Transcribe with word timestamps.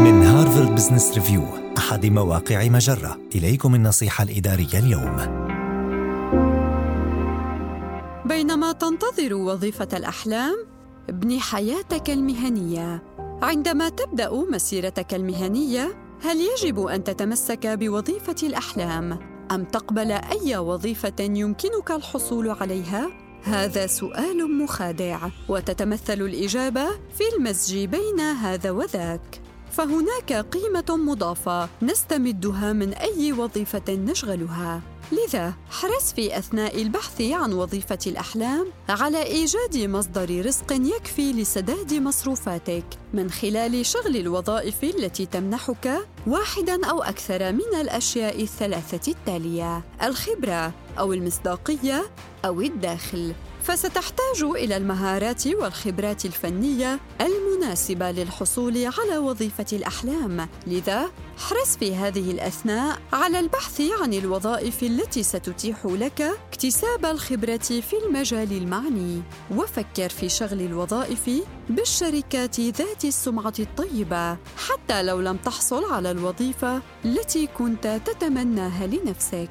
من 0.00 0.22
هارفارد 0.22 0.74
بزنس 0.74 1.14
ريفيو 1.14 1.42
أحد 1.78 2.06
مواقع 2.06 2.68
مجرة. 2.68 3.18
إليكم 3.34 3.74
النصيحة 3.74 4.24
الإدارية 4.24 4.78
اليوم. 4.78 5.16
بينما 8.26 8.72
تنتظر 8.72 9.34
وظيفة 9.34 9.88
الأحلام 9.92 10.56
ابني 11.08 11.40
حياتك 11.40 12.10
المهنية. 12.10 13.02
عندما 13.42 13.88
تبدأ 13.88 14.30
مسيرتك 14.32 15.14
المهنية 15.14 15.96
هل 16.22 16.36
يجب 16.40 16.86
أن 16.86 17.04
تتمسك 17.04 17.66
بوظيفة 17.66 18.36
الأحلام؟ 18.42 19.18
أم 19.52 19.64
تقبل 19.64 20.12
أي 20.12 20.56
وظيفة 20.56 21.20
يمكنك 21.20 21.90
الحصول 21.90 22.50
عليها؟ 22.50 23.10
هذا 23.42 23.86
سؤال 23.86 24.58
مخادع 24.62 25.18
وتتمثل 25.48 26.12
الإجابة 26.20 26.86
في 26.90 27.24
المزج 27.36 27.84
بين 27.84 28.20
هذا 28.20 28.70
وذاك. 28.70 29.49
فهناك 29.70 30.32
قيمة 30.32 30.96
مضافة 30.96 31.68
نستمدها 31.82 32.72
من 32.72 32.94
أي 32.94 33.32
وظيفة 33.32 33.82
نشغلها. 33.88 34.82
لذا 35.12 35.54
حرص 35.70 36.12
في 36.12 36.38
أثناء 36.38 36.82
البحث 36.82 37.20
عن 37.20 37.52
وظيفة 37.52 37.98
الأحلام 38.06 38.66
على 38.88 39.22
إيجاد 39.22 39.76
مصدر 39.76 40.46
رزق 40.46 40.72
يكفي 40.72 41.32
لسداد 41.32 41.94
مصروفاتك. 41.94 42.84
من 43.14 43.30
خلال 43.30 43.86
شغل 43.86 44.16
الوظائف 44.16 44.84
التي 44.84 45.26
تمنحك 45.26 46.08
واحدا 46.26 46.86
أو 46.86 47.02
أكثر 47.02 47.52
من 47.52 47.80
الأشياء 47.80 48.42
الثلاثة 48.42 49.12
التالية 49.12 49.84
الخبرة 50.02 50.72
أو 50.98 51.12
المصداقية 51.12 52.02
أو 52.44 52.60
الداخل 52.60 53.34
فستحتاج 53.62 54.42
إلى 54.42 54.76
المهارات 54.76 55.46
والخبرات 55.46 56.24
الفنية 56.24 57.00
المناسبة 57.20 58.10
للحصول 58.10 58.86
على 58.86 59.18
وظيفة 59.18 59.66
الأحلام. 59.72 60.48
لذا 60.66 61.10
احرص 61.38 61.76
في 61.76 61.94
هذه 61.94 62.30
الأثناء 62.30 62.98
على 63.12 63.40
البحث 63.40 63.82
عن 64.02 64.14
الوظائف 64.14 64.82
التي 64.82 65.22
ستتيح 65.22 65.86
لك 65.86 66.20
اكتساب 66.20 67.06
الخبرة 67.06 67.56
في 67.56 67.96
المجال 68.06 68.52
المعني. 68.52 69.22
وفكر 69.50 70.08
في 70.08 70.28
شغل 70.28 70.60
الوظائف 70.60 71.30
بالشركات 71.68 72.60
ذات 72.60 73.04
السمعة 73.04 73.54
الطيبة 73.58 74.36
حتى 74.56 75.02
لو 75.02 75.20
لم 75.20 75.36
تحصل 75.36 75.92
على 75.92 76.10
الوظيفة 76.10 76.82
التي 77.04 77.46
كنت 77.46 78.00
تتمناها 78.06 78.86
لنفسك. 78.86 79.50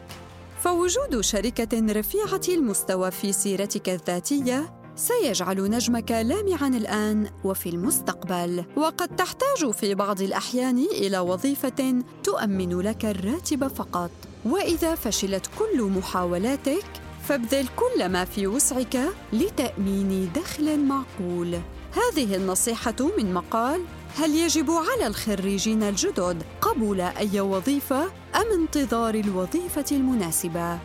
فوجود 0.64 1.22
شركة 1.22 1.94
رفيعة 1.94 2.42
المستوى 2.50 3.12
في 3.12 3.34
سيرتك 3.34 3.90
الذاتية 3.90 4.74
سيجعل 4.96 5.70
نجمك 5.70 6.12
لامعا 6.12 6.68
الآن 6.68 7.30
وفي 7.44 7.70
المستقبل. 7.70 8.66
وقد 8.76 9.16
تحتاج 9.16 9.72
في 9.72 9.96
بعض 9.96 10.22
الأحيان 10.22 10.78
إلى 10.78 11.20
وظيفة 11.20 12.04
تؤمن 12.24 12.80
لك 12.80 13.06
الراتب 13.06 13.68
فقط. 13.68 14.12
وإذا 14.46 14.96
فشلت 14.96 15.50
كل 15.60 15.84
محاولاتك 15.84 16.86
فابذل 17.28 17.68
كل 17.76 18.10
ما 18.10 18.26
في 18.26 18.48
وسعك 18.48 19.00
لتأمين 19.34 20.32
دخل 20.36 20.80
معقول. 20.80 21.60
هذه 21.92 22.36
النصيحة 22.36 22.96
من 23.18 23.34
مقال 23.34 23.82
هل 24.18 24.36
يجب 24.36 24.72
على 24.72 25.08
الخريجين 25.08 25.84
الجدد 25.84 26.44
قبول 26.62 27.02
أي 27.02 27.40
وظيفة 27.40 28.04
أم 28.36 28.62
انتظار 28.62 29.16
الوظيفة 29.16 29.86
المناسبة؟ 29.92 30.80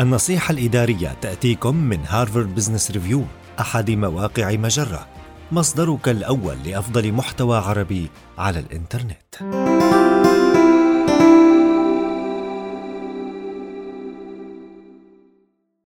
النصيحة 0.00 0.52
الإدارية 0.52 1.16
تأتيكم 1.20 1.76
من 1.76 1.98
هارفارد 2.06 2.54
بزنس 2.54 2.90
ريفيو 2.90 3.24
أحد 3.60 3.90
مواقع 3.90 4.52
مجرة. 4.52 5.08
مصدرك 5.52 6.08
الأول 6.08 6.56
لأفضل 6.64 7.12
محتوى 7.12 7.58
عربي 7.58 8.10
على 8.38 8.58
الإنترنت. 8.58 9.71